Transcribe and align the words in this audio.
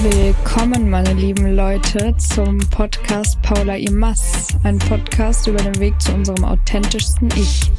Willkommen, 0.00 0.90
meine 0.90 1.12
lieben 1.12 1.56
Leute, 1.56 2.16
zum 2.18 2.58
Podcast 2.70 3.42
Paula 3.42 3.74
Imas, 3.74 4.46
ein 4.62 4.78
Podcast 4.78 5.48
über 5.48 5.58
den 5.58 5.76
Weg 5.80 6.00
zu 6.00 6.12
unserem 6.12 6.44
authentischsten 6.44 7.28
Ich. 7.34 7.72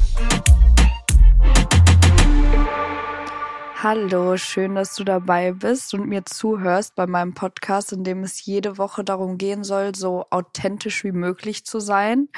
Hallo, 3.82 4.36
schön, 4.36 4.74
dass 4.74 4.96
du 4.96 5.04
dabei 5.04 5.52
bist 5.52 5.94
und 5.94 6.08
mir 6.08 6.26
zuhörst 6.26 6.94
bei 6.94 7.06
meinem 7.06 7.32
Podcast, 7.32 7.94
in 7.94 8.04
dem 8.04 8.22
es 8.22 8.44
jede 8.44 8.76
Woche 8.76 9.02
darum 9.02 9.38
gehen 9.38 9.64
soll, 9.64 9.94
so 9.94 10.26
authentisch 10.28 11.04
wie 11.04 11.12
möglich 11.12 11.64
zu 11.64 11.80
sein 11.80 12.28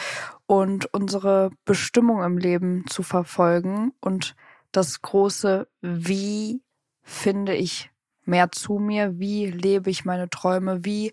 und 0.47 0.95
unsere 0.95 1.51
Bestimmung 1.65 2.23
im 2.23 2.39
Leben 2.39 2.85
zu 2.89 3.03
verfolgen 3.03 3.93
und 4.01 4.37
das 4.71 5.03
große 5.03 5.67
Wie 5.81 6.63
finde 7.03 7.57
ich 7.57 7.92
mehr 8.25 8.51
zu 8.53 8.75
mir, 8.79 9.19
wie 9.19 9.47
lebe 9.47 9.91
ich 9.91 10.05
meine 10.05 10.29
Träume, 10.31 10.85
wie 10.85 11.13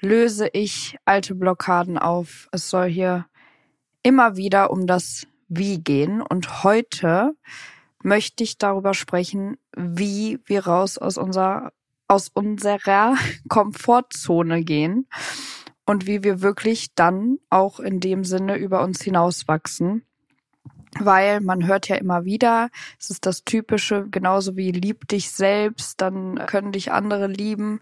löse 0.00 0.48
ich 0.52 0.96
alte 1.04 1.34
Blockaden 1.34 1.98
auf. 1.98 2.48
Es 2.52 2.70
soll 2.70 2.88
hier 2.88 3.26
immer 4.02 4.36
wieder 4.36 4.70
um 4.70 4.86
das 4.86 5.26
Wie 5.48 5.78
gehen 5.78 6.22
und 6.22 6.64
heute 6.64 7.34
möchte 8.02 8.44
ich 8.44 8.58
darüber 8.58 8.94
sprechen, 8.94 9.58
wie 9.76 10.38
wir 10.44 10.66
raus 10.66 10.98
aus 10.98 11.18
unserer, 11.18 11.72
aus 12.08 12.28
unserer 12.28 13.16
Komfortzone 13.48 14.62
gehen 14.62 15.08
und 15.86 16.06
wie 16.06 16.22
wir 16.22 16.40
wirklich 16.40 16.94
dann 16.94 17.38
auch 17.50 17.80
in 17.80 18.00
dem 18.00 18.24
Sinne 18.24 18.56
über 18.56 18.82
uns 18.82 19.02
hinauswachsen. 19.02 20.04
Weil 21.00 21.40
man 21.40 21.66
hört 21.66 21.88
ja 21.88 21.96
immer 21.96 22.24
wieder, 22.24 22.70
es 22.98 23.10
ist 23.10 23.26
das 23.26 23.44
Typische, 23.44 24.06
genauso 24.10 24.56
wie 24.56 24.72
lieb 24.72 25.08
dich 25.08 25.30
selbst, 25.30 26.00
dann 26.00 26.46
können 26.46 26.72
dich 26.72 26.92
andere 26.92 27.26
lieben 27.26 27.80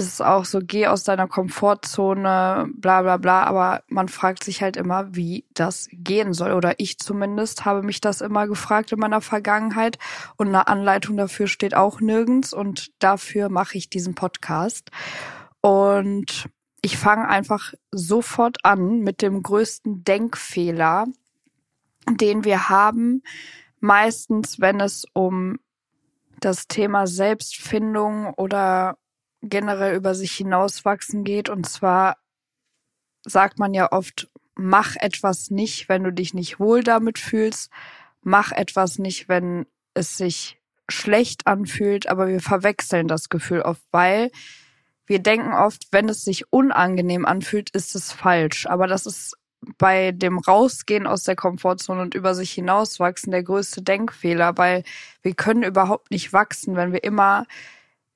ist 0.00 0.14
es 0.14 0.20
auch 0.22 0.46
so, 0.46 0.60
geh 0.62 0.86
aus 0.86 1.04
deiner 1.04 1.28
Komfortzone, 1.28 2.70
bla 2.74 3.02
bla 3.02 3.16
bla, 3.18 3.44
aber 3.44 3.82
man 3.88 4.08
fragt 4.08 4.44
sich 4.44 4.62
halt 4.62 4.78
immer, 4.78 5.14
wie 5.14 5.44
das 5.52 5.88
gehen 5.92 6.32
soll. 6.32 6.52
Oder 6.52 6.74
ich 6.78 6.98
zumindest 6.98 7.66
habe 7.66 7.82
mich 7.82 8.00
das 8.00 8.22
immer 8.22 8.46
gefragt 8.46 8.92
in 8.92 8.98
meiner 8.98 9.20
Vergangenheit 9.20 9.98
und 10.36 10.48
eine 10.48 10.68
Anleitung 10.68 11.18
dafür 11.18 11.48
steht 11.48 11.74
auch 11.74 12.00
nirgends 12.00 12.54
und 12.54 12.90
dafür 12.98 13.50
mache 13.50 13.76
ich 13.76 13.90
diesen 13.90 14.14
Podcast. 14.14 14.90
Und 15.60 16.48
ich 16.80 16.96
fange 16.96 17.28
einfach 17.28 17.74
sofort 17.90 18.64
an 18.64 19.00
mit 19.00 19.20
dem 19.20 19.42
größten 19.42 20.02
Denkfehler, 20.04 21.06
den 22.08 22.44
wir 22.44 22.68
haben, 22.68 23.22
meistens 23.80 24.60
wenn 24.60 24.80
es 24.80 25.04
um 25.12 25.58
das 26.40 26.66
Thema 26.68 27.06
Selbstfindung 27.06 28.32
oder 28.34 28.96
generell 29.42 29.94
über 29.94 30.14
sich 30.14 30.32
hinauswachsen 30.32 31.24
geht. 31.24 31.48
Und 31.48 31.68
zwar 31.68 32.16
sagt 33.24 33.58
man 33.58 33.74
ja 33.74 33.92
oft, 33.92 34.30
mach 34.54 34.96
etwas 34.96 35.50
nicht, 35.50 35.88
wenn 35.88 36.04
du 36.04 36.12
dich 36.12 36.34
nicht 36.34 36.58
wohl 36.58 36.82
damit 36.82 37.18
fühlst. 37.18 37.70
Mach 38.22 38.52
etwas 38.52 38.98
nicht, 38.98 39.28
wenn 39.28 39.66
es 39.94 40.16
sich 40.16 40.60
schlecht 40.88 41.46
anfühlt. 41.46 42.08
Aber 42.08 42.28
wir 42.28 42.40
verwechseln 42.40 43.08
das 43.08 43.28
Gefühl 43.28 43.62
oft, 43.62 43.82
weil 43.90 44.30
wir 45.06 45.18
denken 45.18 45.52
oft, 45.52 45.88
wenn 45.90 46.08
es 46.08 46.24
sich 46.24 46.52
unangenehm 46.52 47.26
anfühlt, 47.26 47.70
ist 47.70 47.94
es 47.94 48.12
falsch. 48.12 48.66
Aber 48.66 48.86
das 48.86 49.06
ist 49.06 49.36
bei 49.78 50.12
dem 50.12 50.38
Rausgehen 50.38 51.06
aus 51.06 51.24
der 51.24 51.36
Komfortzone 51.36 52.00
und 52.00 52.14
über 52.14 52.34
sich 52.34 52.52
hinauswachsen 52.52 53.30
der 53.30 53.42
größte 53.42 53.82
Denkfehler, 53.82 54.56
weil 54.56 54.84
wir 55.22 55.34
können 55.34 55.62
überhaupt 55.62 56.10
nicht 56.10 56.32
wachsen, 56.32 56.76
wenn 56.76 56.92
wir 56.92 57.04
immer 57.04 57.46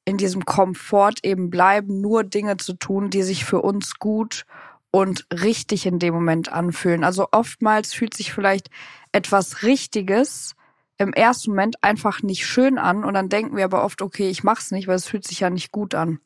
in 0.04 0.16
diesem 0.16 0.44
Komfort 0.44 1.16
eben 1.22 1.50
bleiben, 1.50 2.00
nur 2.00 2.24
Dinge 2.24 2.56
zu 2.56 2.74
tun, 2.74 3.10
die 3.10 3.22
sich 3.22 3.44
für 3.44 3.62
uns 3.62 3.98
gut 3.98 4.44
und 4.90 5.26
richtig 5.32 5.86
in 5.86 5.98
dem 5.98 6.14
Moment 6.14 6.52
anfühlen. 6.52 7.04
Also 7.04 7.28
oftmals 7.32 7.92
fühlt 7.94 8.14
sich 8.14 8.32
vielleicht 8.32 8.70
etwas 9.12 9.62
Richtiges 9.62 10.54
im 10.98 11.12
ersten 11.12 11.50
Moment 11.50 11.82
einfach 11.82 12.22
nicht 12.22 12.46
schön 12.46 12.78
an 12.78 13.04
und 13.04 13.14
dann 13.14 13.28
denken 13.28 13.56
wir 13.56 13.64
aber 13.64 13.84
oft, 13.84 14.02
okay, 14.02 14.30
ich 14.30 14.44
mach's 14.44 14.70
nicht, 14.70 14.86
weil 14.86 14.96
es 14.96 15.06
fühlt 15.06 15.26
sich 15.26 15.40
ja 15.40 15.50
nicht 15.50 15.72
gut 15.72 15.94
an. 15.94 16.20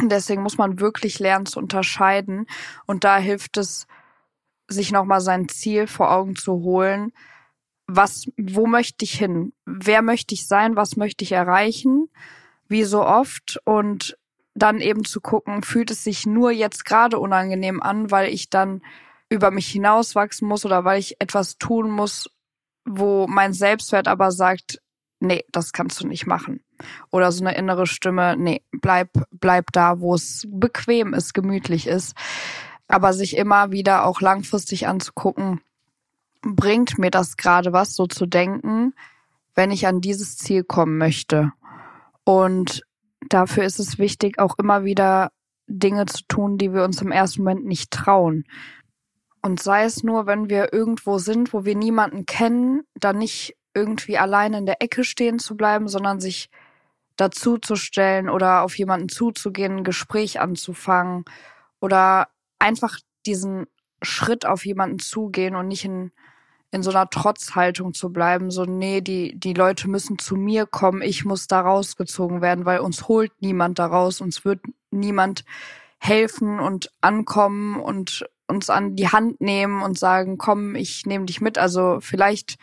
Und 0.00 0.10
deswegen 0.12 0.42
muss 0.42 0.58
man 0.58 0.80
wirklich 0.80 1.18
lernen 1.18 1.46
zu 1.46 1.58
unterscheiden 1.58 2.46
und 2.86 3.04
da 3.04 3.18
hilft 3.18 3.56
es, 3.56 3.86
sich 4.68 4.92
nochmal 4.92 5.20
sein 5.20 5.48
Ziel 5.48 5.86
vor 5.86 6.12
Augen 6.12 6.36
zu 6.36 6.52
holen. 6.62 7.12
Was, 7.86 8.26
wo 8.36 8.66
möchte 8.66 9.04
ich 9.04 9.12
hin? 9.12 9.52
Wer 9.64 10.02
möchte 10.02 10.34
ich 10.34 10.46
sein? 10.46 10.76
Was 10.76 10.96
möchte 10.96 11.24
ich 11.24 11.32
erreichen? 11.32 12.08
wie 12.68 12.84
so 12.84 13.04
oft 13.04 13.58
und 13.64 14.16
dann 14.54 14.80
eben 14.80 15.04
zu 15.04 15.20
gucken, 15.20 15.62
fühlt 15.62 15.90
es 15.90 16.04
sich 16.04 16.26
nur 16.26 16.50
jetzt 16.50 16.84
gerade 16.84 17.18
unangenehm 17.18 17.82
an, 17.82 18.10
weil 18.10 18.32
ich 18.32 18.50
dann 18.50 18.82
über 19.28 19.50
mich 19.50 19.68
hinauswachsen 19.68 20.46
muss 20.46 20.64
oder 20.64 20.84
weil 20.84 20.98
ich 20.98 21.20
etwas 21.20 21.58
tun 21.58 21.90
muss, 21.90 22.30
wo 22.84 23.26
mein 23.26 23.52
Selbstwert 23.52 24.08
aber 24.08 24.32
sagt, 24.32 24.80
nee, 25.20 25.44
das 25.52 25.72
kannst 25.72 26.00
du 26.00 26.06
nicht 26.06 26.26
machen. 26.26 26.64
Oder 27.10 27.32
so 27.32 27.44
eine 27.44 27.56
innere 27.56 27.86
Stimme, 27.86 28.36
nee, 28.36 28.62
bleib, 28.72 29.10
bleib 29.30 29.72
da, 29.72 30.00
wo 30.00 30.14
es 30.14 30.46
bequem 30.48 31.14
ist, 31.14 31.34
gemütlich 31.34 31.86
ist. 31.86 32.14
Aber 32.88 33.12
sich 33.12 33.36
immer 33.36 33.70
wieder 33.70 34.04
auch 34.06 34.20
langfristig 34.20 34.88
anzugucken, 34.88 35.60
bringt 36.42 36.98
mir 36.98 37.10
das 37.10 37.36
gerade 37.36 37.72
was, 37.72 37.94
so 37.94 38.06
zu 38.06 38.26
denken, 38.26 38.94
wenn 39.54 39.70
ich 39.70 39.86
an 39.86 40.00
dieses 40.00 40.38
Ziel 40.38 40.64
kommen 40.64 40.98
möchte. 40.98 41.52
Und 42.24 42.82
dafür 43.28 43.64
ist 43.64 43.78
es 43.78 43.98
wichtig, 43.98 44.38
auch 44.38 44.58
immer 44.58 44.84
wieder 44.84 45.30
Dinge 45.66 46.06
zu 46.06 46.22
tun, 46.28 46.58
die 46.58 46.72
wir 46.72 46.84
uns 46.84 47.02
im 47.02 47.12
ersten 47.12 47.42
Moment 47.42 47.66
nicht 47.66 47.90
trauen. 47.90 48.44
Und 49.42 49.60
sei 49.60 49.84
es 49.84 50.02
nur, 50.02 50.26
wenn 50.26 50.48
wir 50.48 50.72
irgendwo 50.72 51.18
sind, 51.18 51.52
wo 51.52 51.64
wir 51.64 51.76
niemanden 51.76 52.26
kennen, 52.26 52.82
dann 52.94 53.18
nicht 53.18 53.56
irgendwie 53.74 54.18
alleine 54.18 54.58
in 54.58 54.66
der 54.66 54.82
Ecke 54.82 55.04
stehen 55.04 55.38
zu 55.38 55.56
bleiben, 55.56 55.88
sondern 55.88 56.20
sich 56.20 56.50
dazuzustellen 57.16 58.28
oder 58.28 58.62
auf 58.62 58.76
jemanden 58.78 59.08
zuzugehen, 59.08 59.78
ein 59.78 59.84
Gespräch 59.84 60.40
anzufangen 60.40 61.24
oder 61.80 62.28
einfach 62.58 62.98
diesen 63.26 63.66
Schritt 64.02 64.46
auf 64.46 64.64
jemanden 64.64 64.98
zugehen 64.98 65.56
und 65.56 65.68
nicht 65.68 65.84
in 65.84 66.12
in 66.70 66.82
so 66.82 66.90
einer 66.90 67.08
Trotzhaltung 67.08 67.94
zu 67.94 68.12
bleiben, 68.12 68.50
so 68.50 68.64
nee, 68.64 69.00
die 69.00 69.38
die 69.38 69.54
Leute 69.54 69.88
müssen 69.88 70.18
zu 70.18 70.36
mir 70.36 70.66
kommen, 70.66 71.00
ich 71.00 71.24
muss 71.24 71.46
da 71.46 71.62
rausgezogen 71.62 72.42
werden, 72.42 72.66
weil 72.66 72.80
uns 72.80 73.08
holt 73.08 73.32
niemand 73.40 73.78
da 73.78 73.86
raus, 73.86 74.20
uns 74.20 74.44
wird 74.44 74.60
niemand 74.90 75.44
helfen 75.98 76.60
und 76.60 76.92
ankommen 77.00 77.80
und 77.80 78.26
uns 78.46 78.70
an 78.70 78.96
die 78.96 79.08
Hand 79.08 79.40
nehmen 79.40 79.82
und 79.82 79.98
sagen, 79.98 80.38
komm, 80.38 80.74
ich 80.74 81.06
nehme 81.06 81.26
dich 81.26 81.40
mit. 81.40 81.58
Also 81.58 81.98
vielleicht 82.00 82.58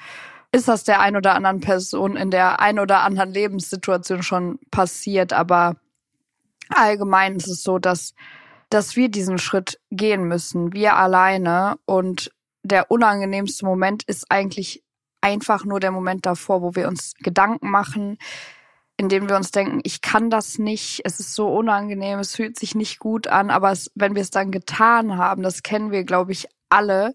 ist 0.52 0.68
das 0.68 0.84
der 0.84 1.00
ein 1.00 1.16
oder 1.16 1.36
anderen 1.36 1.60
Person 1.60 2.16
in 2.16 2.32
der 2.32 2.60
ein 2.60 2.80
oder 2.80 3.02
anderen 3.02 3.32
Lebenssituation 3.32 4.24
schon 4.24 4.60
passiert, 4.72 5.34
aber 5.34 5.76
allgemein 6.70 7.36
ist 7.36 7.48
es 7.48 7.64
so, 7.64 7.78
dass 7.78 8.14
dass 8.70 8.96
wir 8.96 9.10
diesen 9.10 9.38
Schritt 9.38 9.80
gehen 9.92 10.28
müssen, 10.28 10.74
wir 10.74 10.96
alleine 10.96 11.78
und 11.86 12.32
der 12.64 12.90
unangenehmste 12.90 13.66
Moment 13.66 14.04
ist 14.04 14.32
eigentlich 14.32 14.84
einfach 15.22 15.66
nur 15.66 15.80
der 15.80 15.92
Moment 15.92 16.26
davor, 16.26 16.62
wo 16.62 16.76
wir 16.76 16.88
uns 16.88 17.14
Gedanken 17.20 17.70
machen, 17.70 18.18
in 18.98 19.10
dem 19.10 19.28
wir 19.28 19.36
uns 19.36 19.52
denken, 19.52 19.82
ich 19.84 20.02
kann 20.02 20.30
das 20.30 20.58
nicht, 20.58 21.02
es 21.04 21.20
ist 21.20 21.36
so 21.36 21.54
unangenehm, 21.54 22.20
es 22.20 22.36
fühlt 22.36 22.58
sich 22.58 22.76
nicht 22.76 23.00
gut 23.00 23.28
an, 23.28 23.50
aber 23.50 23.72
es, 23.72 23.92
wenn 23.94 24.16
wir 24.16 24.22
es 24.22 24.30
dann 24.30 24.52
getan 24.52 25.18
haben, 25.18 25.44
das 25.44 25.64
kennen 25.64 25.92
wir, 25.92 26.04
glaube 26.04 26.32
ich, 26.32 26.48
alle, 26.70 27.14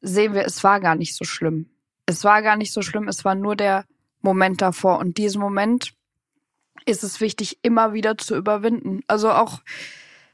sehen 0.00 0.34
wir, 0.34 0.44
es 0.44 0.64
war 0.64 0.80
gar 0.80 0.96
nicht 0.96 1.14
so 1.14 1.24
schlimm. 1.24 1.70
Es 2.06 2.24
war 2.24 2.42
gar 2.42 2.56
nicht 2.56 2.72
so 2.72 2.82
schlimm, 2.82 3.08
es 3.08 3.24
war 3.24 3.34
nur 3.34 3.56
der 3.56 3.86
Moment 4.20 4.60
davor. 4.60 4.98
Und 4.98 5.16
diesen 5.16 5.40
Moment 5.40 5.94
ist 6.84 7.04
es 7.04 7.20
wichtig, 7.20 7.58
immer 7.62 7.92
wieder 7.92 8.18
zu 8.18 8.36
überwinden. 8.36 9.02
Also 9.06 9.30
auch 9.30 9.60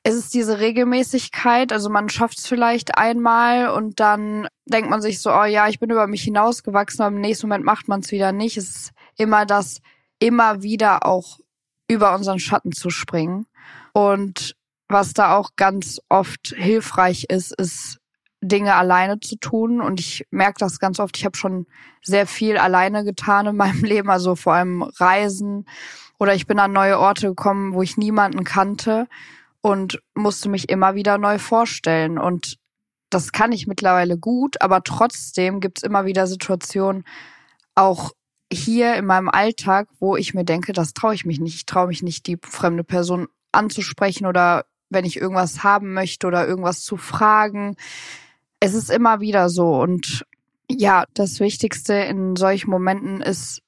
es 0.03 0.15
ist 0.15 0.35
diese 0.35 0.61
Regelmäßigkeit, 0.61 1.73
also 1.73 1.91
man 1.91 2.09
schafft 2.09 2.39
es 2.39 2.47
vielleicht 2.47 2.97
einmal 2.97 3.69
und 3.69 4.01
dann 4.01 4.49
denkt 4.65 4.89
man 4.89 5.03
sich 5.03 5.21
so, 5.21 5.31
oh 5.31 5.45
ja, 5.45 5.69
ich 5.69 5.79
bin 5.79 5.91
über 5.91 6.07
mich 6.07 6.23
hinausgewachsen, 6.23 7.03
aber 7.03 7.15
im 7.15 7.21
nächsten 7.21 7.49
Moment 7.49 7.65
macht 7.65 7.87
man 7.89 8.01
es 8.01 8.11
wieder 8.11 8.33
nicht. 8.33 8.57
Es 8.57 8.71
ist 8.71 8.93
immer 9.19 9.45
das, 9.45 9.81
immer 10.19 10.63
wieder 10.63 11.05
auch 11.05 11.39
über 11.87 12.15
unseren 12.15 12.39
Schatten 12.39 12.73
zu 12.73 12.89
springen. 12.89 13.47
Und 13.93 14.57
was 14.89 15.13
da 15.13 15.37
auch 15.37 15.51
ganz 15.57 16.01
oft 16.09 16.55
hilfreich 16.57 17.27
ist, 17.29 17.53
ist 17.53 17.99
Dinge 18.41 18.77
alleine 18.77 19.21
zu 19.21 19.37
tun. 19.37 19.83
Und 19.83 20.01
ich 20.01 20.25
merke 20.31 20.59
das 20.59 20.79
ganz 20.79 20.99
oft. 20.99 21.19
Ich 21.19 21.27
habe 21.27 21.37
schon 21.37 21.67
sehr 22.03 22.27
viel 22.27 22.57
alleine 22.57 23.05
getan 23.05 23.47
in 23.47 23.57
meinem 23.57 23.85
Leben, 23.85 24.09
also 24.09 24.35
vor 24.35 24.55
allem 24.55 24.83
Reisen. 24.83 25.67
Oder 26.19 26.35
ich 26.35 26.47
bin 26.47 26.59
an 26.59 26.73
neue 26.73 26.99
Orte 26.99 27.29
gekommen, 27.29 27.75
wo 27.75 27.83
ich 27.83 27.99
niemanden 27.99 28.45
kannte 28.45 29.07
und 29.63 30.01
musste 30.15 30.49
mich 30.49 30.69
immer 30.69 30.95
wieder 30.95 31.19
neu 31.19 31.39
vorstellen. 31.39 32.19
Und 32.19 32.57
das 33.11 33.33
kann 33.33 33.53
ich 33.53 33.67
mittlerweile 33.67 34.19
gut, 34.19 34.61
aber 34.61 34.83
trotzdem 34.83 35.61
gibt's 35.61 35.83
immer 35.83 36.05
wieder 36.05 36.27
Situationen, 36.27 37.05
auch 37.75 38.13
hier 38.53 38.95
in 38.97 39.07
meinem 39.07 39.29
Alltag, 39.29 39.89
wo 39.99 40.17
ich 40.17 40.35
mir 40.35 40.45
denke, 40.45 40.73
das 40.73 40.93
traue 40.93 41.15
ich 41.15 41.25
mich 41.25 41.41
nicht. 41.41 41.55
Ich 41.55 41.67
traue 41.67 41.87
mich 41.89 42.03
nicht, 42.03 42.27
die 42.27 42.39
fremde 42.43 42.85
Person 42.85 43.29
anzusprechen 43.53 44.27
oder 44.27 44.65
wenn 44.89 45.05
ich 45.05 45.17
irgendwas 45.17 45.63
haben 45.63 45.93
möchte 45.93 46.27
oder 46.27 46.47
irgendwas 46.47 46.83
zu 46.83 46.97
fragen. 46.97 47.77
Es 48.59 48.75
ist 48.75 48.91
immer 48.91 49.21
wieder 49.21 49.49
so. 49.49 49.81
Und 49.81 50.27
ja, 50.69 51.05
das 51.15 51.41
Wichtigste 51.41 51.95
in 51.95 52.37
solchen 52.37 52.71
Momenten 52.71 53.21
ist, 53.21 53.63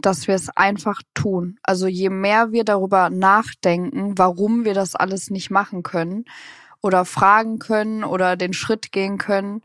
dass 0.00 0.28
wir 0.28 0.34
es 0.34 0.48
einfach 0.56 1.02
tun. 1.14 1.58
Also 1.62 1.86
je 1.86 2.10
mehr 2.10 2.52
wir 2.52 2.64
darüber 2.64 3.10
nachdenken, 3.10 4.16
warum 4.16 4.64
wir 4.64 4.74
das 4.74 4.94
alles 4.94 5.30
nicht 5.30 5.50
machen 5.50 5.82
können 5.82 6.24
oder 6.82 7.04
fragen 7.04 7.58
können 7.58 8.04
oder 8.04 8.36
den 8.36 8.52
Schritt 8.52 8.92
gehen 8.92 9.18
können, 9.18 9.62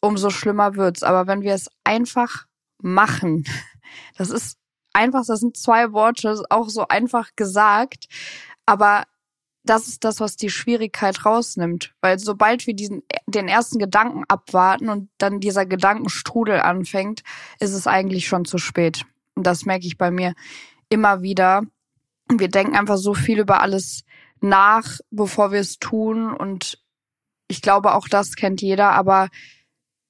umso 0.00 0.30
schlimmer 0.30 0.76
wird's. 0.76 1.02
Aber 1.02 1.26
wenn 1.26 1.42
wir 1.42 1.54
es 1.54 1.68
einfach 1.84 2.46
machen, 2.80 3.44
das 4.16 4.30
ist 4.30 4.58
einfach, 4.92 5.24
das 5.26 5.40
sind 5.40 5.56
zwei 5.56 5.92
Worte, 5.92 6.42
auch 6.50 6.68
so 6.68 6.86
einfach 6.88 7.30
gesagt, 7.36 8.06
aber 8.66 9.04
das 9.64 9.86
ist 9.86 10.04
das, 10.04 10.20
was 10.20 10.36
die 10.36 10.50
Schwierigkeit 10.50 11.24
rausnimmt. 11.24 11.94
Weil 12.00 12.18
sobald 12.18 12.66
wir 12.66 12.74
diesen, 12.74 13.02
den 13.26 13.48
ersten 13.48 13.78
Gedanken 13.78 14.24
abwarten 14.28 14.88
und 14.88 15.08
dann 15.18 15.40
dieser 15.40 15.66
Gedankenstrudel 15.66 16.60
anfängt, 16.60 17.22
ist 17.60 17.72
es 17.72 17.86
eigentlich 17.86 18.26
schon 18.26 18.44
zu 18.44 18.58
spät. 18.58 19.04
Und 19.34 19.46
das 19.46 19.64
merke 19.64 19.86
ich 19.86 19.98
bei 19.98 20.10
mir 20.10 20.34
immer 20.88 21.22
wieder. 21.22 21.62
Wir 22.28 22.48
denken 22.48 22.76
einfach 22.76 22.96
so 22.96 23.14
viel 23.14 23.40
über 23.40 23.60
alles 23.60 24.04
nach, 24.40 24.98
bevor 25.10 25.52
wir 25.52 25.60
es 25.60 25.78
tun. 25.78 26.32
Und 26.34 26.78
ich 27.48 27.62
glaube, 27.62 27.94
auch 27.94 28.08
das 28.08 28.34
kennt 28.34 28.62
jeder. 28.62 28.92
Aber 28.92 29.28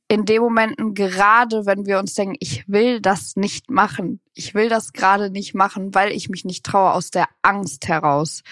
in 0.08 0.24
dem 0.24 0.42
Momenten, 0.42 0.94
gerade 0.94 1.64
wenn 1.64 1.86
wir 1.86 1.98
uns 1.98 2.14
denken, 2.14 2.36
ich 2.40 2.68
will 2.68 3.00
das 3.00 3.36
nicht 3.36 3.70
machen, 3.70 4.20
ich 4.34 4.54
will 4.54 4.68
das 4.68 4.92
gerade 4.92 5.30
nicht 5.30 5.54
machen, 5.54 5.94
weil 5.94 6.12
ich 6.12 6.28
mich 6.28 6.44
nicht 6.44 6.66
traue 6.66 6.92
aus 6.92 7.10
der 7.10 7.28
Angst 7.40 7.88
heraus, 7.88 8.42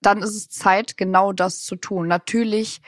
dann 0.00 0.18
ist 0.22 0.34
es 0.34 0.48
Zeit, 0.48 0.96
genau 0.96 1.32
das 1.32 1.62
zu 1.62 1.76
tun. 1.76 2.08
Natürlich 2.08 2.80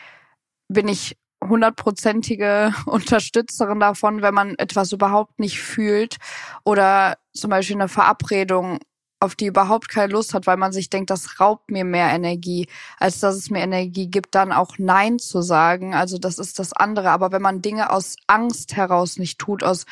bin 0.69 0.87
ich 0.87 1.17
hundertprozentige 1.43 2.75
Unterstützerin 2.87 3.81
davon, 3.81 4.23
wenn 4.23 4.35
man 4.35 4.55
etwas 4.59 4.93
überhaupt 4.93 5.39
nicht 5.39 5.61
fühlt 5.61 6.17
oder 6.65 7.17
zum 7.33 7.51
Beispiel 7.51 7.77
eine 7.77 7.89
Verabredung, 7.89 8.79
auf 9.21 9.35
die 9.35 9.47
überhaupt 9.47 9.91
keine 9.91 10.13
Lust 10.13 10.33
hat, 10.33 10.47
weil 10.47 10.57
man 10.57 10.73
sich 10.73 10.89
denkt, 10.89 11.11
das 11.11 11.41
raubt 11.41 11.71
mir 11.71 11.85
mehr 11.85 12.09
Energie, 12.09 12.67
als 12.99 13.21
dass 13.21 13.37
es 13.37 13.51
mir 13.51 13.61
Energie 13.61 14.07
gibt, 14.07 14.35
dann 14.35 14.51
auch 14.51 14.79
Nein 14.79 15.19
zu 15.19 15.43
sagen. 15.43 15.95
Also 15.95 16.17
das 16.17 16.39
ist 16.39 16.59
das 16.59 16.73
andere. 16.73 17.11
Aber 17.11 17.31
wenn 17.31 17.43
man 17.43 17.61
Dinge 17.61 17.91
aus 17.91 18.17
Angst 18.27 18.77
heraus 18.77 19.19
nicht 19.19 19.39
tut, 19.39 19.63
aus 19.63 19.85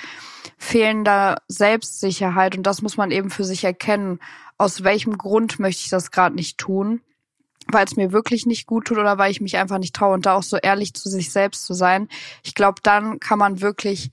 fehlender 0.56 1.42
Selbstsicherheit, 1.46 2.56
und 2.56 2.62
das 2.62 2.80
muss 2.80 2.96
man 2.96 3.10
eben 3.10 3.28
für 3.28 3.44
sich 3.44 3.64
erkennen, 3.64 4.18
aus 4.56 4.82
welchem 4.82 5.18
Grund 5.18 5.60
möchte 5.60 5.82
ich 5.84 5.90
das 5.90 6.10
gerade 6.10 6.34
nicht 6.34 6.56
tun, 6.56 7.02
weil 7.70 7.84
es 7.84 7.96
mir 7.96 8.12
wirklich 8.12 8.46
nicht 8.46 8.66
gut 8.66 8.86
tut 8.86 8.96
oder 8.96 9.18
weil 9.18 9.30
ich 9.30 9.42
mich 9.42 9.58
einfach 9.58 9.78
nicht 9.78 9.94
traue 9.94 10.14
und 10.14 10.24
da 10.24 10.34
auch 10.34 10.42
so 10.42 10.56
ehrlich 10.56 10.94
zu 10.94 11.10
sich 11.10 11.30
selbst 11.30 11.66
zu 11.66 11.74
sein. 11.74 12.08
Ich 12.42 12.54
glaube, 12.54 12.80
dann 12.82 13.20
kann 13.20 13.38
man 13.38 13.60
wirklich 13.60 14.10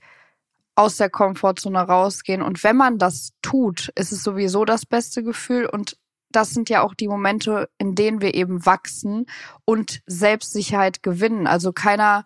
aus 0.76 0.98
der 0.98 1.10
Komfortzone 1.10 1.80
rausgehen. 1.80 2.42
Und 2.42 2.62
wenn 2.62 2.76
man 2.76 2.98
das 2.98 3.32
tut, 3.42 3.90
ist 3.96 4.12
es 4.12 4.22
sowieso 4.22 4.64
das 4.64 4.86
beste 4.86 5.22
Gefühl. 5.22 5.66
Und 5.66 5.96
das 6.30 6.50
sind 6.50 6.68
ja 6.68 6.82
auch 6.82 6.94
die 6.94 7.08
Momente, 7.08 7.68
in 7.78 7.94
denen 7.94 8.20
wir 8.20 8.34
eben 8.34 8.64
wachsen 8.66 9.26
und 9.64 10.02
Selbstsicherheit 10.06 11.02
gewinnen. 11.02 11.46
Also 11.46 11.72
keiner 11.72 12.24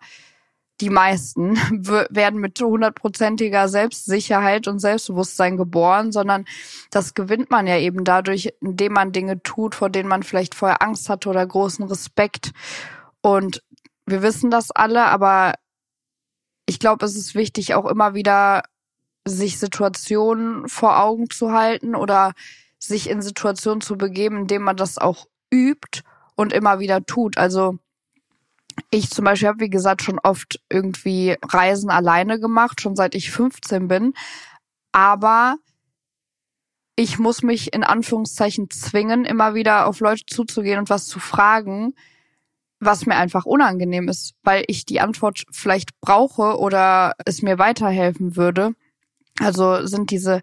die 0.81 0.89
meisten 0.89 1.55
werden 2.09 2.41
mit 2.41 2.59
hundertprozentiger 2.59 3.69
Selbstsicherheit 3.69 4.67
und 4.67 4.79
Selbstbewusstsein 4.79 5.55
geboren, 5.55 6.11
sondern 6.11 6.45
das 6.89 7.13
gewinnt 7.13 7.51
man 7.51 7.67
ja 7.67 7.77
eben 7.77 8.03
dadurch, 8.03 8.53
indem 8.59 8.93
man 8.93 9.11
Dinge 9.11 9.41
tut, 9.43 9.75
vor 9.75 9.89
denen 9.89 10.09
man 10.09 10.23
vielleicht 10.23 10.55
vorher 10.55 10.81
Angst 10.81 11.07
hatte 11.07 11.29
oder 11.29 11.45
großen 11.45 11.85
Respekt. 11.85 12.51
Und 13.21 13.63
wir 14.05 14.23
wissen 14.23 14.51
das 14.51 14.71
alle, 14.71 15.05
aber 15.05 15.53
ich 16.71 16.79
glaube, 16.79 17.05
es 17.05 17.17
ist 17.17 17.35
wichtig, 17.35 17.73
auch 17.73 17.85
immer 17.85 18.13
wieder 18.13 18.63
sich 19.27 19.59
Situationen 19.59 20.69
vor 20.69 21.01
Augen 21.01 21.29
zu 21.29 21.51
halten 21.51 21.95
oder 21.95 22.31
sich 22.79 23.09
in 23.09 23.21
Situationen 23.21 23.81
zu 23.81 23.97
begeben, 23.97 24.37
indem 24.37 24.61
man 24.61 24.77
das 24.77 24.97
auch 24.97 25.27
übt 25.53 25.99
und 26.35 26.53
immer 26.53 26.79
wieder 26.79 27.05
tut. 27.05 27.37
Also 27.37 27.77
ich 28.89 29.09
zum 29.09 29.25
Beispiel 29.25 29.49
habe, 29.49 29.59
wie 29.59 29.69
gesagt, 29.69 30.01
schon 30.01 30.17
oft 30.17 30.61
irgendwie 30.69 31.35
Reisen 31.45 31.89
alleine 31.89 32.39
gemacht, 32.39 32.79
schon 32.79 32.95
seit 32.95 33.15
ich 33.15 33.31
15 33.31 33.89
bin. 33.89 34.13
Aber 34.93 35.57
ich 36.95 37.19
muss 37.19 37.43
mich 37.43 37.73
in 37.73 37.83
Anführungszeichen 37.83 38.69
zwingen, 38.69 39.25
immer 39.25 39.55
wieder 39.55 39.87
auf 39.87 39.99
Leute 39.99 40.23
zuzugehen 40.25 40.79
und 40.79 40.89
was 40.89 41.05
zu 41.05 41.19
fragen, 41.19 41.95
was 42.81 43.05
mir 43.05 43.15
einfach 43.15 43.45
unangenehm 43.45 44.09
ist, 44.09 44.33
weil 44.43 44.63
ich 44.67 44.85
die 44.85 44.99
Antwort 44.99 45.45
vielleicht 45.51 46.01
brauche 46.01 46.57
oder 46.57 47.13
es 47.25 47.43
mir 47.43 47.59
weiterhelfen 47.59 48.35
würde. 48.35 48.73
Also 49.39 49.85
sind 49.85 50.09
diese 50.09 50.41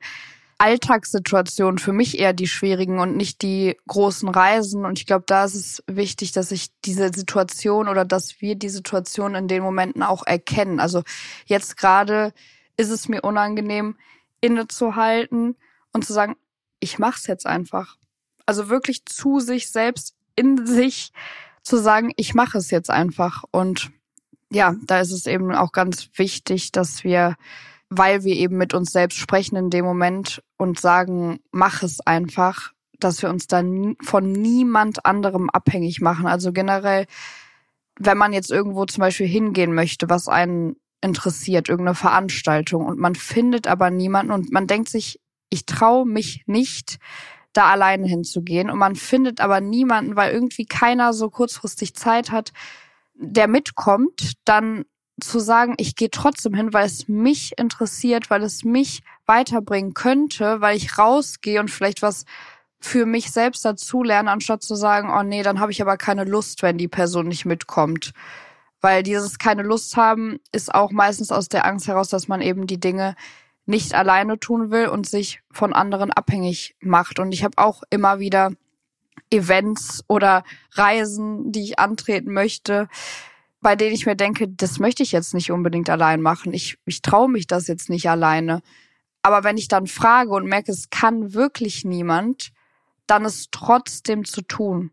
Alltagssituationen 0.56 1.78
für 1.78 1.92
mich 1.92 2.18
eher 2.18 2.32
die 2.32 2.46
schwierigen 2.46 3.00
und 3.00 3.16
nicht 3.16 3.42
die 3.42 3.76
großen 3.88 4.28
Reisen. 4.28 4.84
Und 4.84 5.00
ich 5.00 5.06
glaube, 5.06 5.24
da 5.26 5.44
ist 5.44 5.56
es 5.56 5.82
wichtig, 5.88 6.30
dass 6.30 6.52
ich 6.52 6.68
diese 6.84 7.10
Situation 7.12 7.88
oder 7.88 8.04
dass 8.04 8.40
wir 8.40 8.54
die 8.54 8.68
Situation 8.68 9.34
in 9.34 9.48
den 9.48 9.62
Momenten 9.62 10.04
auch 10.04 10.24
erkennen. 10.24 10.78
Also 10.78 11.02
jetzt 11.46 11.76
gerade 11.76 12.32
ist 12.76 12.90
es 12.90 13.08
mir 13.08 13.22
unangenehm, 13.22 13.96
innezuhalten 14.40 15.56
und 15.92 16.04
zu 16.04 16.12
sagen, 16.12 16.36
ich 16.78 17.00
mach's 17.00 17.26
jetzt 17.26 17.46
einfach. 17.46 17.96
Also 18.46 18.68
wirklich 18.68 19.04
zu 19.06 19.40
sich 19.40 19.70
selbst 19.70 20.14
in 20.36 20.66
sich 20.66 21.12
zu 21.68 21.78
sagen, 21.78 22.12
ich 22.16 22.34
mache 22.34 22.58
es 22.58 22.70
jetzt 22.70 22.90
einfach. 22.90 23.44
Und 23.50 23.90
ja, 24.50 24.74
da 24.86 25.00
ist 25.00 25.12
es 25.12 25.26
eben 25.26 25.54
auch 25.54 25.72
ganz 25.72 26.08
wichtig, 26.16 26.72
dass 26.72 27.04
wir 27.04 27.36
weil 27.90 28.24
wir 28.24 28.34
eben 28.34 28.56
mit 28.56 28.74
uns 28.74 28.92
selbst 28.92 29.18
sprechen 29.18 29.56
in 29.56 29.70
dem 29.70 29.84
Moment 29.84 30.42
und 30.56 30.78
sagen, 30.78 31.40
mach 31.50 31.82
es 31.82 32.00
einfach, 32.00 32.72
dass 33.00 33.22
wir 33.22 33.30
uns 33.30 33.46
dann 33.46 33.96
von 34.02 34.30
niemand 34.30 35.06
anderem 35.06 35.48
abhängig 35.50 36.00
machen. 36.00 36.26
Also 36.26 36.52
generell, 36.52 37.06
wenn 37.98 38.18
man 38.18 38.32
jetzt 38.32 38.50
irgendwo 38.50 38.84
zum 38.84 39.00
Beispiel 39.02 39.26
hingehen 39.26 39.74
möchte, 39.74 40.10
was 40.10 40.28
einen 40.28 40.76
interessiert, 41.00 41.68
irgendeine 41.68 41.94
Veranstaltung 41.94 42.84
und 42.84 42.98
man 42.98 43.14
findet 43.14 43.66
aber 43.66 43.90
niemanden 43.90 44.32
und 44.32 44.52
man 44.52 44.66
denkt 44.66 44.88
sich, 44.88 45.20
ich 45.48 45.64
traue 45.64 46.04
mich 46.04 46.42
nicht, 46.46 46.98
da 47.52 47.70
alleine 47.70 48.06
hinzugehen 48.06 48.70
und 48.70 48.78
man 48.78 48.94
findet 48.94 49.40
aber 49.40 49.60
niemanden, 49.60 50.16
weil 50.16 50.32
irgendwie 50.32 50.66
keiner 50.66 51.12
so 51.12 51.30
kurzfristig 51.30 51.94
Zeit 51.94 52.30
hat, 52.30 52.52
der 53.14 53.48
mitkommt, 53.48 54.34
dann 54.44 54.84
zu 55.20 55.40
sagen, 55.40 55.74
ich 55.78 55.96
gehe 55.96 56.10
trotzdem 56.10 56.54
hin, 56.54 56.72
weil 56.72 56.86
es 56.86 57.08
mich 57.08 57.58
interessiert, 57.58 58.30
weil 58.30 58.42
es 58.42 58.64
mich 58.64 59.02
weiterbringen 59.26 59.94
könnte, 59.94 60.60
weil 60.60 60.76
ich 60.76 60.98
rausgehe 60.98 61.58
und 61.60 61.70
vielleicht 61.70 62.02
was 62.02 62.24
für 62.80 63.06
mich 63.06 63.32
selbst 63.32 63.64
dazulerne, 63.64 64.30
anstatt 64.30 64.62
zu 64.62 64.76
sagen, 64.76 65.10
oh 65.10 65.22
nee, 65.22 65.42
dann 65.42 65.58
habe 65.58 65.72
ich 65.72 65.82
aber 65.82 65.96
keine 65.96 66.24
Lust, 66.24 66.62
wenn 66.62 66.78
die 66.78 66.86
Person 66.86 67.26
nicht 67.26 67.44
mitkommt. 67.44 68.12
Weil 68.80 69.02
dieses 69.02 69.38
keine 69.38 69.62
Lust 69.62 69.96
haben 69.96 70.38
ist 70.52 70.72
auch 70.72 70.92
meistens 70.92 71.32
aus 71.32 71.48
der 71.48 71.66
Angst 71.66 71.88
heraus, 71.88 72.08
dass 72.08 72.28
man 72.28 72.40
eben 72.40 72.68
die 72.68 72.78
Dinge 72.78 73.16
nicht 73.68 73.94
alleine 73.94 74.40
tun 74.40 74.70
will 74.70 74.88
und 74.88 75.06
sich 75.06 75.42
von 75.50 75.74
anderen 75.74 76.10
abhängig 76.10 76.74
macht. 76.80 77.18
Und 77.18 77.32
ich 77.32 77.44
habe 77.44 77.58
auch 77.58 77.82
immer 77.90 78.18
wieder 78.18 78.52
Events 79.30 80.02
oder 80.08 80.42
Reisen, 80.72 81.52
die 81.52 81.64
ich 81.64 81.78
antreten 81.78 82.32
möchte, 82.32 82.88
bei 83.60 83.76
denen 83.76 83.94
ich 83.94 84.06
mir 84.06 84.16
denke, 84.16 84.48
das 84.48 84.78
möchte 84.78 85.02
ich 85.02 85.12
jetzt 85.12 85.34
nicht 85.34 85.50
unbedingt 85.50 85.90
allein 85.90 86.22
machen. 86.22 86.54
Ich, 86.54 86.78
ich 86.86 87.02
traue 87.02 87.28
mich 87.28 87.46
das 87.46 87.66
jetzt 87.66 87.90
nicht 87.90 88.08
alleine. 88.08 88.62
Aber 89.20 89.44
wenn 89.44 89.58
ich 89.58 89.68
dann 89.68 89.86
frage 89.86 90.30
und 90.30 90.46
merke, 90.46 90.72
es 90.72 90.88
kann 90.88 91.34
wirklich 91.34 91.84
niemand, 91.84 92.52
dann 93.06 93.26
ist 93.26 93.52
trotzdem 93.52 94.24
zu 94.24 94.40
tun. 94.40 94.92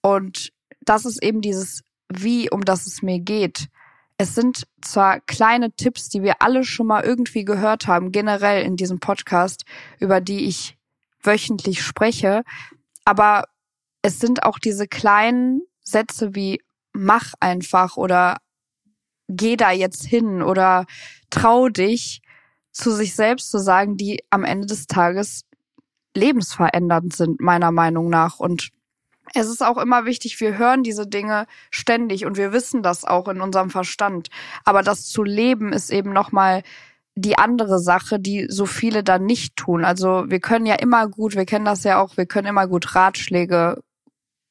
Und 0.00 0.52
das 0.80 1.04
ist 1.04 1.22
eben 1.22 1.42
dieses 1.42 1.82
Wie, 2.08 2.48
um 2.48 2.64
das 2.64 2.86
es 2.86 3.02
mir 3.02 3.20
geht. 3.20 3.68
Es 4.20 4.34
sind 4.34 4.66
zwar 4.82 5.20
kleine 5.20 5.72
Tipps, 5.72 6.10
die 6.10 6.22
wir 6.22 6.42
alle 6.42 6.62
schon 6.62 6.86
mal 6.86 7.02
irgendwie 7.02 7.46
gehört 7.46 7.86
haben, 7.86 8.12
generell 8.12 8.62
in 8.62 8.76
diesem 8.76 9.00
Podcast, 9.00 9.64
über 9.98 10.20
die 10.20 10.44
ich 10.44 10.76
wöchentlich 11.22 11.82
spreche, 11.82 12.42
aber 13.06 13.44
es 14.02 14.20
sind 14.20 14.42
auch 14.42 14.58
diese 14.58 14.86
kleinen 14.86 15.62
Sätze 15.82 16.34
wie 16.34 16.60
mach 16.92 17.32
einfach 17.40 17.96
oder 17.96 18.36
geh 19.28 19.56
da 19.56 19.70
jetzt 19.70 20.04
hin 20.04 20.42
oder 20.42 20.84
trau 21.30 21.70
dich, 21.70 22.20
zu 22.72 22.90
sich 22.90 23.14
selbst 23.14 23.50
zu 23.50 23.56
sagen, 23.56 23.96
die 23.96 24.22
am 24.28 24.44
Ende 24.44 24.66
des 24.66 24.86
Tages 24.86 25.46
lebensverändernd 26.14 27.16
sind, 27.16 27.40
meiner 27.40 27.72
Meinung 27.72 28.10
nach. 28.10 28.38
Und 28.38 28.68
es 29.34 29.48
ist 29.48 29.62
auch 29.62 29.78
immer 29.78 30.04
wichtig, 30.04 30.40
wir 30.40 30.58
hören 30.58 30.82
diese 30.82 31.06
Dinge 31.06 31.46
ständig 31.70 32.26
und 32.26 32.36
wir 32.36 32.52
wissen 32.52 32.82
das 32.82 33.04
auch 33.04 33.28
in 33.28 33.40
unserem 33.40 33.70
Verstand. 33.70 34.28
Aber 34.64 34.82
das 34.82 35.06
zu 35.06 35.22
leben 35.22 35.72
ist 35.72 35.90
eben 35.90 36.12
nochmal 36.12 36.62
die 37.14 37.38
andere 37.38 37.78
Sache, 37.78 38.18
die 38.18 38.46
so 38.48 38.66
viele 38.66 39.02
dann 39.04 39.26
nicht 39.26 39.56
tun. 39.56 39.84
Also 39.84 40.24
wir 40.28 40.40
können 40.40 40.66
ja 40.66 40.76
immer 40.76 41.08
gut, 41.08 41.34
wir 41.34 41.44
kennen 41.44 41.64
das 41.64 41.84
ja 41.84 42.00
auch, 42.00 42.16
wir 42.16 42.26
können 42.26 42.48
immer 42.48 42.66
gut 42.66 42.94
Ratschläge 42.94 43.82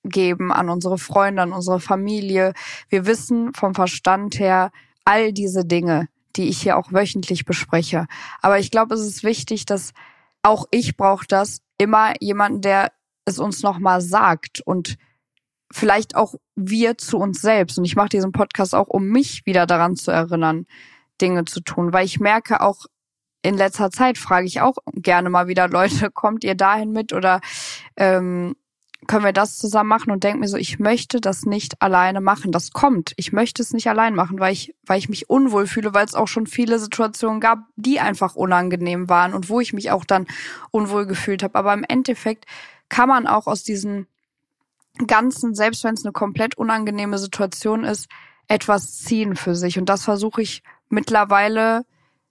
geben 0.04 0.52
an 0.52 0.70
unsere 0.70 0.98
Freunde, 0.98 1.42
an 1.42 1.54
unsere 1.54 1.80
Familie. 1.80 2.54
Wir 2.90 3.06
wissen 3.06 3.54
vom 3.54 3.76
Verstand 3.76 4.40
her 4.40 4.72
all 5.04 5.34
diese 5.34 5.66
Dinge, 5.66 6.08
die 6.36 6.48
ich 6.50 6.62
hier 6.62 6.78
auch 6.78 6.92
wöchentlich 6.92 7.46
bespreche. 7.46 8.06
Aber 8.42 8.60
ich 8.60 8.72
glaube, 8.72 8.96
es 8.96 9.02
ist 9.02 9.24
wichtig, 9.24 9.66
dass 9.66 9.94
auch 10.42 10.66
ich 10.72 10.96
brauche 10.96 11.26
das 11.28 11.62
immer 11.78 12.14
jemanden, 12.22 12.62
der 12.62 12.92
es 13.30 13.40
uns 13.40 13.64
nochmal 13.64 14.02
sagt 14.02 14.62
und 14.62 14.98
vielleicht 15.72 16.16
auch 16.16 16.36
wir 16.56 16.98
zu 16.98 17.18
uns 17.18 17.42
selbst. 17.42 17.78
Und 17.78 17.86
ich 17.86 17.96
mache 17.96 18.10
diesen 18.10 18.32
Podcast 18.32 18.76
auch, 18.76 18.88
um 18.88 19.06
mich 19.06 19.46
wieder 19.46 19.66
daran 19.66 19.96
zu 19.96 20.12
erinnern, 20.12 20.66
Dinge 21.22 21.46
zu 21.46 21.62
tun, 21.62 21.94
weil 21.94 22.06
ich 22.06 22.20
merke 22.20 22.62
auch 22.62 22.86
in 23.42 23.56
letzter 23.56 23.90
Zeit 23.90 24.18
frage 24.18 24.48
ich 24.48 24.62
auch 24.62 24.76
gerne 24.94 25.30
mal 25.30 25.48
wieder 25.48 25.68
Leute, 25.70 26.12
kommt 26.12 26.44
ihr 26.44 26.56
dahin 26.56 26.92
mit 26.92 27.14
oder 27.14 27.42
ähm, 27.96 28.56
können 29.08 29.24
wir 29.24 29.34
das 29.34 29.58
zusammen 29.58 29.88
machen 29.88 30.12
und 30.12 30.24
denke 30.24 30.40
mir 30.40 30.48
so, 30.48 30.58
ich 30.58 30.78
möchte 30.78 31.22
das 31.22 31.46
nicht 31.46 31.82
alleine 31.82 32.20
machen. 32.20 32.52
Das 32.52 32.72
kommt. 32.72 33.14
Ich 33.16 33.32
möchte 33.32 33.62
es 33.62 33.72
nicht 33.72 33.88
allein 33.88 34.14
machen, 34.14 34.40
weil 34.40 34.52
ich, 34.52 34.76
weil 34.86 35.00
ich 35.00 35.08
mich 35.08 35.30
unwohl 35.30 35.68
fühle, 35.68 35.94
weil 35.94 36.06
es 36.06 36.16
auch 36.16 36.28
schon 36.28 36.48
viele 36.48 36.80
Situationen 36.80 37.40
gab, 37.40 37.60
die 37.78 38.02
einfach 38.02 38.36
unangenehm 38.36 39.08
waren 39.08 39.34
und 39.34 39.50
wo 39.50 39.62
ich 39.62 39.72
mich 39.72 39.92
auch 39.92 40.04
dann 40.04 40.28
unwohl 40.72 41.06
gefühlt 41.06 41.44
habe. 41.44 41.56
Aber 41.56 41.74
im 41.74 41.86
Endeffekt 41.88 42.46
kann 42.90 43.10
man 43.10 43.28
auch 43.28 43.48
aus 43.48 43.64
diesen 43.64 44.08
ganzen, 45.08 45.56
selbst 45.56 45.84
wenn 45.84 45.94
es 45.94 46.04
eine 46.04 46.12
komplett 46.12 46.58
unangenehme 46.58 47.18
Situation 47.18 47.84
ist, 47.84 48.10
etwas 48.48 48.98
ziehen 48.98 49.36
für 49.36 49.56
sich. 49.56 49.78
Und 49.78 49.88
das 49.88 50.04
versuche 50.04 50.42
ich 50.42 50.64
mittlerweile 50.90 51.86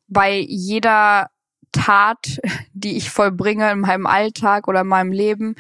bei 0.09 0.39
jeder 0.39 1.31
Tat, 1.73 2.41
die 2.73 2.97
ich 2.97 3.11
vollbringe 3.11 3.71
in 3.71 3.81
meinem 3.81 4.07
Alltag 4.07 4.69
oder 4.69 4.83
in 4.83 4.89
meinem 4.89 5.13
Leben, 5.13 5.55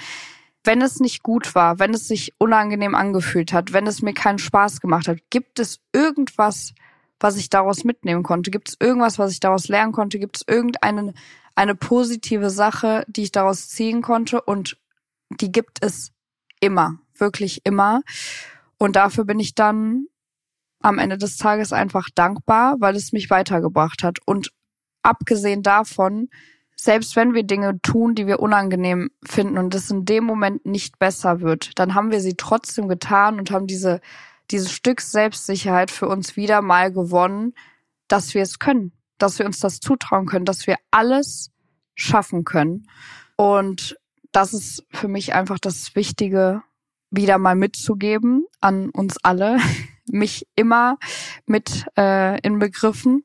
wenn 0.65 0.83
es 0.83 1.01
nicht 1.01 1.23
gut 1.23 1.55
war, 1.55 1.79
wenn 1.79 1.95
es 1.95 2.09
sich 2.09 2.35
unangenehm 2.39 2.95
angefühlt 2.95 3.53
hat, 3.53 3.73
wenn 3.73 3.87
es 3.87 4.03
mir 4.03 4.13
keinen 4.13 4.39
Spaß 4.39 4.81
gemacht 4.81 5.09
hat, 5.09 5.19
gibt 5.31 5.61
es 5.61 5.81
irgendwas, 5.95 6.75
was 7.21 7.37
ich 7.37 7.49
daraus 7.49 7.85
mitnehmen 7.85 8.23
konnte? 8.23 8.51
Gibt 8.51 8.69
es 8.69 8.77
irgendwas, 8.79 9.19
was 9.19 9.33
ich 9.33 9.41
daraus 9.41 9.69
lernen 9.69 9.93
konnte? 9.93 10.19
Gibt 10.19 10.37
es 10.37 10.45
irgendeine 10.47 11.15
eine 11.55 11.75
positive 11.75 12.51
Sache, 12.51 13.05
die 13.09 13.23
ich 13.23 13.33
daraus 13.33 13.69
ziehen 13.69 14.03
konnte? 14.03 14.43
Und 14.43 14.77
die 15.31 15.53
gibt 15.53 15.79
es 15.83 16.13
immer, 16.61 16.99
wirklich 17.17 17.65
immer. 17.65 18.03
Und 18.79 18.97
dafür 18.97 19.25
bin 19.25 19.41
ich 19.41 19.55
dann 19.55 20.07
am 20.81 20.99
Ende 20.99 21.19
des 21.19 21.37
Tages 21.37 21.73
einfach 21.73 22.09
dankbar, 22.15 22.77
weil 22.79 22.97
es 22.97 23.13
mich 23.13 23.31
weitergebracht 23.31 24.03
hat. 24.03 24.19
Und 24.25 24.53
abgesehen 25.03 25.63
davon, 25.63 26.29
selbst 26.77 27.17
wenn 27.17 27.35
wir 27.35 27.43
Dinge 27.43 27.81
tun, 27.83 28.15
die 28.15 28.27
wir 28.27 28.39
unangenehm 28.39 29.11
finden 29.25 29.59
und 29.59 29.75
es 29.75 29.91
in 29.91 30.05
dem 30.05 30.25
Moment 30.25 30.65
nicht 30.65 30.99
besser 30.99 31.41
wird, 31.41 31.79
dann 31.79 31.95
haben 31.95 32.13
wir 32.13 32.21
sie 32.21 32.35
trotzdem 32.37 32.89
getan 32.89 33.39
und 33.39 33.51
haben 33.51 33.67
diese, 33.67 34.01
dieses 34.51 34.71
Stück 34.71 35.01
Selbstsicherheit 35.01 35.91
für 35.91 36.09
uns 36.09 36.37
wieder 36.37 36.63
mal 36.63 36.93
gewonnen, 36.93 37.55
dass 38.07 38.33
wir 38.35 38.43
es 38.43 38.61
können, 38.61 38.93
dass 39.19 39.41
wir 39.41 39.47
uns 39.47 39.59
das 39.59 39.81
zutrauen 39.81 40.27
können, 40.27 40.45
dass 40.45 40.69
wir 40.69 40.77
alles 40.93 41.51
schaffen 41.97 42.45
können. 42.45 42.87
Und 43.37 43.97
das 44.39 44.55
ist 44.55 44.87
für 44.93 45.09
mich 45.09 45.35
einfach 45.35 45.59
das 45.59 45.97
Wichtige, 45.97 46.63
wieder 47.11 47.39
mal 47.39 47.57
mitzugeben 47.57 48.47
an 48.61 48.89
uns 48.91 49.17
alle, 49.25 49.59
mich 50.07 50.47
immer 50.55 50.97
mit 51.45 51.87
äh, 51.99 52.39
inbegriffen. 52.43 53.25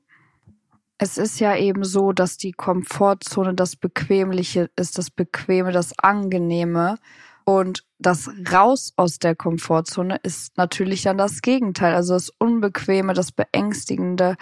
Es 0.97 1.19
ist 1.19 1.39
ja 1.39 1.55
eben 1.55 1.83
so, 1.83 2.13
dass 2.13 2.37
die 2.37 2.51
Komfortzone 2.51 3.53
das 3.53 3.75
Bequemliche 3.75 4.71
ist, 4.75 4.97
das 4.97 5.11
Bequeme, 5.11 5.71
das 5.71 5.93
Angenehme. 5.99 6.97
Und 7.45 7.83
das 7.99 8.31
Raus 8.51 8.93
aus 8.95 9.19
der 9.19 9.35
Komfortzone 9.35 10.17
ist 10.23 10.57
natürlich 10.57 11.03
dann 11.03 11.19
das 11.19 11.43
Gegenteil, 11.43 11.93
also 11.93 12.15
das 12.15 12.31
Unbequeme, 12.39 13.13
das 13.13 13.31
Beängstigende. 13.31 14.35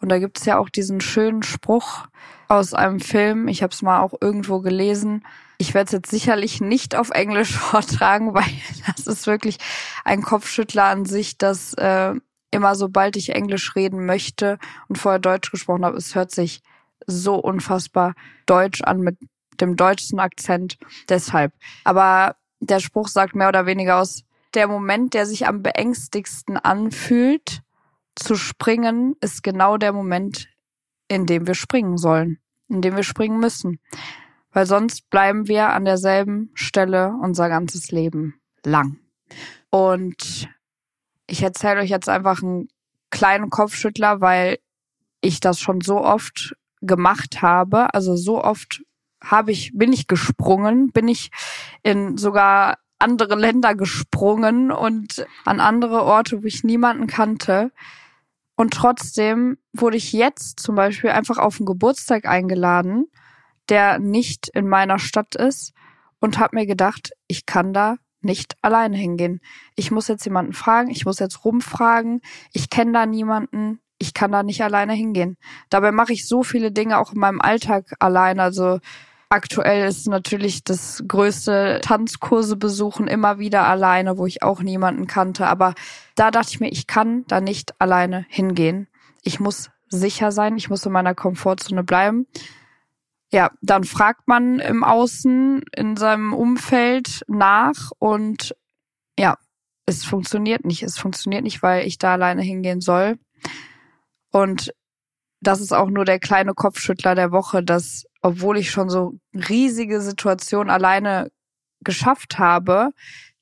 Und 0.00 0.08
da 0.08 0.18
gibt 0.18 0.38
es 0.38 0.46
ja 0.46 0.56
auch 0.56 0.70
diesen 0.70 1.02
schönen 1.02 1.42
Spruch 1.42 2.06
aus 2.48 2.72
einem 2.72 3.00
Film, 3.00 3.48
ich 3.48 3.62
habe 3.62 3.74
es 3.74 3.82
mal 3.82 4.00
auch 4.00 4.14
irgendwo 4.18 4.60
gelesen, 4.60 5.22
ich 5.58 5.74
werde 5.74 5.86
es 5.86 5.92
jetzt 5.92 6.10
sicherlich 6.10 6.60
nicht 6.60 6.94
auf 6.94 7.10
Englisch 7.10 7.52
vortragen, 7.56 8.34
weil 8.34 8.44
das 8.86 9.06
ist 9.06 9.26
wirklich 9.26 9.58
ein 10.04 10.22
Kopfschüttler 10.22 10.84
an 10.84 11.04
sich, 11.04 11.38
dass 11.38 11.74
äh, 11.74 12.14
immer 12.50 12.74
sobald 12.74 13.16
ich 13.16 13.34
Englisch 13.34 13.74
reden 13.74 14.06
möchte 14.06 14.58
und 14.88 14.96
vorher 14.96 15.18
Deutsch 15.18 15.50
gesprochen 15.50 15.84
habe, 15.84 15.96
es 15.96 16.14
hört 16.14 16.30
sich 16.30 16.62
so 17.06 17.36
unfassbar 17.36 18.14
deutsch 18.46 18.82
an 18.82 19.00
mit 19.00 19.18
dem 19.60 19.76
deutschen 19.76 20.18
Akzent. 20.18 20.78
Deshalb. 21.08 21.52
Aber 21.84 22.36
der 22.60 22.80
Spruch 22.80 23.08
sagt 23.08 23.34
mehr 23.34 23.48
oder 23.48 23.66
weniger 23.66 24.00
aus, 24.00 24.24
der 24.54 24.68
Moment, 24.68 25.14
der 25.14 25.26
sich 25.26 25.46
am 25.46 25.62
beängstigsten 25.62 26.56
anfühlt, 26.56 27.62
zu 28.14 28.36
springen, 28.36 29.14
ist 29.20 29.42
genau 29.42 29.76
der 29.76 29.92
Moment, 29.92 30.48
in 31.08 31.26
dem 31.26 31.46
wir 31.46 31.54
springen 31.54 31.98
sollen, 31.98 32.38
in 32.68 32.80
dem 32.80 32.96
wir 32.96 33.02
springen 33.02 33.38
müssen 33.38 33.78
weil 34.56 34.64
sonst 34.64 35.10
bleiben 35.10 35.48
wir 35.48 35.68
an 35.74 35.84
derselben 35.84 36.50
Stelle 36.54 37.12
unser 37.20 37.50
ganzes 37.50 37.90
Leben 37.90 38.40
lang. 38.64 38.96
Und 39.68 40.48
ich 41.26 41.42
erzähle 41.42 41.80
euch 41.80 41.90
jetzt 41.90 42.08
einfach 42.08 42.42
einen 42.42 42.68
kleinen 43.10 43.50
Kopfschüttler, 43.50 44.22
weil 44.22 44.56
ich 45.20 45.40
das 45.40 45.60
schon 45.60 45.82
so 45.82 46.02
oft 46.02 46.56
gemacht 46.80 47.42
habe. 47.42 47.92
Also 47.92 48.16
so 48.16 48.42
oft 48.42 48.82
habe 49.22 49.52
ich, 49.52 49.72
bin 49.74 49.92
ich 49.92 50.06
gesprungen, 50.06 50.90
bin 50.90 51.06
ich 51.06 51.30
in 51.82 52.16
sogar 52.16 52.78
andere 52.98 53.34
Länder 53.34 53.74
gesprungen 53.74 54.72
und 54.72 55.26
an 55.44 55.60
andere 55.60 56.02
Orte, 56.02 56.42
wo 56.42 56.46
ich 56.46 56.64
niemanden 56.64 57.06
kannte. 57.06 57.72
Und 58.56 58.72
trotzdem 58.72 59.58
wurde 59.74 59.98
ich 59.98 60.14
jetzt 60.14 60.60
zum 60.60 60.76
Beispiel 60.76 61.10
einfach 61.10 61.36
auf 61.36 61.60
einen 61.60 61.66
Geburtstag 61.66 62.24
eingeladen 62.24 63.10
der 63.68 63.98
nicht 63.98 64.48
in 64.48 64.68
meiner 64.68 64.98
Stadt 64.98 65.34
ist 65.34 65.72
und 66.20 66.38
habe 66.38 66.56
mir 66.56 66.66
gedacht, 66.66 67.12
ich 67.26 67.46
kann 67.46 67.72
da 67.72 67.96
nicht 68.20 68.56
alleine 68.62 68.96
hingehen. 68.96 69.40
Ich 69.76 69.90
muss 69.90 70.08
jetzt 70.08 70.24
jemanden 70.24 70.52
fragen, 70.52 70.90
ich 70.90 71.04
muss 71.04 71.18
jetzt 71.18 71.44
rumfragen, 71.44 72.20
ich 72.52 72.70
kenne 72.70 72.92
da 72.92 73.06
niemanden, 73.06 73.80
ich 73.98 74.14
kann 74.14 74.32
da 74.32 74.42
nicht 74.42 74.62
alleine 74.62 74.92
hingehen. 74.92 75.36
Dabei 75.70 75.92
mache 75.92 76.12
ich 76.12 76.26
so 76.26 76.42
viele 76.42 76.72
Dinge 76.72 76.98
auch 76.98 77.12
in 77.12 77.20
meinem 77.20 77.40
Alltag 77.40 77.94
allein. 77.98 78.40
Also 78.40 78.80
aktuell 79.28 79.88
ist 79.88 80.06
natürlich 80.08 80.64
das 80.64 81.02
größte 81.06 81.80
Tanzkurse 81.82 82.56
besuchen 82.56 83.06
immer 83.06 83.38
wieder 83.38 83.66
alleine, 83.66 84.18
wo 84.18 84.26
ich 84.26 84.42
auch 84.42 84.60
niemanden 84.60 85.06
kannte. 85.06 85.46
Aber 85.46 85.74
da 86.14 86.30
dachte 86.30 86.50
ich 86.50 86.60
mir, 86.60 86.70
ich 86.70 86.86
kann 86.86 87.24
da 87.28 87.40
nicht 87.40 87.80
alleine 87.80 88.26
hingehen. 88.28 88.88
Ich 89.22 89.40
muss 89.40 89.70
sicher 89.88 90.32
sein, 90.32 90.56
ich 90.56 90.68
muss 90.68 90.84
in 90.84 90.92
meiner 90.92 91.14
Komfortzone 91.14 91.84
bleiben 91.84 92.26
ja, 93.32 93.50
dann 93.60 93.84
fragt 93.84 94.28
man 94.28 94.60
im 94.60 94.84
Außen, 94.84 95.62
in 95.74 95.96
seinem 95.96 96.32
Umfeld 96.32 97.22
nach 97.28 97.90
und 97.98 98.54
ja, 99.18 99.36
es 99.86 100.04
funktioniert 100.04 100.64
nicht. 100.64 100.82
Es 100.82 100.98
funktioniert 100.98 101.44
nicht, 101.44 101.62
weil 101.62 101.86
ich 101.86 101.98
da 101.98 102.12
alleine 102.14 102.42
hingehen 102.42 102.80
soll. 102.80 103.18
Und 104.32 104.74
das 105.40 105.60
ist 105.60 105.72
auch 105.72 105.88
nur 105.88 106.04
der 106.04 106.18
kleine 106.18 106.54
Kopfschüttler 106.54 107.14
der 107.14 107.30
Woche, 107.30 107.62
dass, 107.62 108.04
obwohl 108.20 108.58
ich 108.58 108.70
schon 108.70 108.90
so 108.90 109.18
riesige 109.32 110.00
Situationen 110.00 110.70
alleine 110.70 111.30
geschafft 111.84 112.38
habe, 112.38 112.90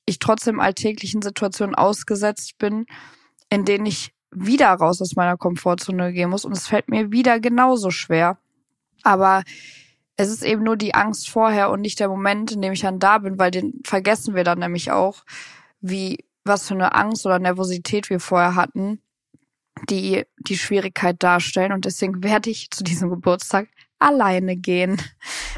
ich 0.05 0.19
trotzdem 0.19 0.59
alltäglichen 0.59 1.21
Situationen 1.21 1.73
ausgesetzt 1.73 2.57
bin, 2.59 2.85
in 3.49 3.65
denen 3.65 3.87
ich 3.87 4.13
wieder 4.31 4.69
raus 4.69 5.01
aus 5.01 5.15
meiner 5.15 5.37
Komfortzone 5.37 6.13
gehen 6.13 6.29
muss. 6.29 6.45
Und 6.45 6.51
es 6.51 6.67
fällt 6.67 6.89
mir 6.89 7.11
wieder 7.11 7.39
genauso 7.39 7.89
schwer. 7.89 8.37
Aber 9.05 9.43
es 10.17 10.29
ist 10.29 10.43
eben 10.43 10.63
nur 10.63 10.77
die 10.77 10.95
Angst 10.95 11.29
vorher 11.29 11.69
und 11.69 11.81
nicht 11.81 11.99
der 11.99 12.09
Moment, 12.09 12.51
in 12.51 12.61
dem 12.61 12.73
ich 12.73 12.81
dann 12.81 12.99
da 12.99 13.19
bin, 13.19 13.37
weil 13.37 13.51
den 13.51 13.81
vergessen 13.85 14.35
wir 14.35 14.43
dann 14.43 14.59
nämlich 14.59 14.91
auch, 14.91 15.23
wie, 15.81 16.25
was 16.43 16.67
für 16.67 16.73
eine 16.73 16.95
Angst 16.95 17.25
oder 17.25 17.39
Nervosität 17.39 18.09
wir 18.09 18.19
vorher 18.19 18.55
hatten, 18.55 18.99
die 19.89 20.25
die 20.39 20.57
Schwierigkeit 20.57 21.21
darstellen. 21.21 21.73
Und 21.73 21.85
deswegen 21.85 22.23
werde 22.23 22.49
ich 22.49 22.71
zu 22.71 22.83
diesem 22.83 23.09
Geburtstag 23.09 23.67
alleine 23.99 24.55
gehen. 24.55 25.01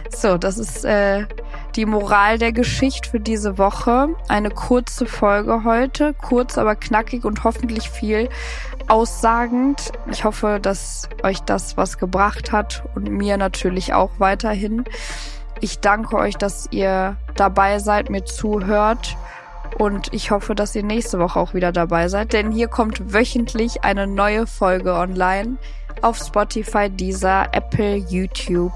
So, 0.09 0.37
das 0.37 0.57
ist 0.57 0.85
äh, 0.85 1.25
die 1.75 1.85
Moral 1.85 2.37
der 2.37 2.51
Geschichte 2.51 3.09
für 3.09 3.19
diese 3.19 3.57
Woche. 3.57 4.15
Eine 4.27 4.49
kurze 4.49 5.05
Folge 5.05 5.63
heute, 5.63 6.13
kurz 6.13 6.57
aber 6.57 6.75
knackig 6.75 7.25
und 7.25 7.43
hoffentlich 7.43 7.89
viel 7.89 8.29
aussagend. 8.87 9.91
Ich 10.11 10.23
hoffe, 10.23 10.59
dass 10.61 11.09
euch 11.23 11.41
das 11.41 11.77
was 11.77 11.97
gebracht 11.97 12.51
hat 12.51 12.83
und 12.95 13.09
mir 13.09 13.37
natürlich 13.37 13.93
auch 13.93 14.11
weiterhin. 14.17 14.85
Ich 15.59 15.79
danke 15.79 16.17
euch, 16.17 16.35
dass 16.35 16.67
ihr 16.71 17.17
dabei 17.35 17.79
seid, 17.79 18.09
mir 18.09 18.25
zuhört. 18.25 19.17
Und 19.77 20.13
ich 20.13 20.31
hoffe, 20.31 20.55
dass 20.55 20.75
ihr 20.75 20.83
nächste 20.83 21.19
Woche 21.19 21.39
auch 21.39 21.53
wieder 21.53 21.71
dabei 21.71 22.07
seid, 22.07 22.33
denn 22.33 22.51
hier 22.51 22.67
kommt 22.67 23.13
wöchentlich 23.13 23.83
eine 23.83 24.07
neue 24.07 24.47
Folge 24.47 24.93
online 24.93 25.57
auf 26.01 26.17
Spotify, 26.17 26.89
Deezer, 26.89 27.47
Apple, 27.51 27.95
YouTube 27.95 28.73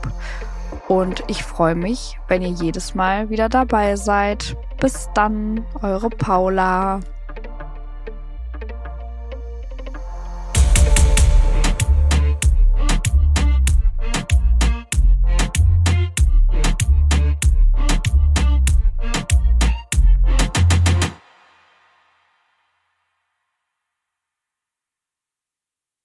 Und 0.87 1.23
ich 1.27 1.43
freue 1.43 1.75
mich, 1.75 2.19
wenn 2.27 2.41
ihr 2.41 2.49
jedes 2.49 2.95
Mal 2.95 3.29
wieder 3.29 3.49
dabei 3.49 3.95
seid. 3.95 4.55
Bis 4.79 5.09
dann, 5.13 5.65
eure 5.81 6.09
Paula. 6.09 6.99